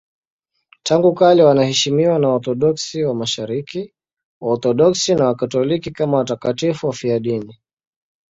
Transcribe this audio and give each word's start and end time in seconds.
Tangu 0.83 1.13
kale 1.13 1.43
wanaheshimiwa 1.43 2.19
na 2.19 2.27
Waorthodoksi 2.29 3.03
wa 3.03 3.13
Mashariki, 3.15 3.93
Waorthodoksi 4.41 5.15
na 5.15 5.25
Wakatoliki 5.25 5.91
kama 5.91 6.17
watakatifu 6.17 6.87
wafiadini. 6.87 7.59